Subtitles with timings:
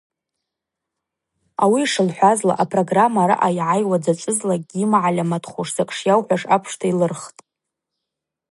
[1.63, 7.39] Ауи йшылхӏвазла, апрограмма араъа йгӏайуа дзачӏвызлакӏгьи йымагӏальаматхуш закӏ шйауаш апшта йлырхтӏ.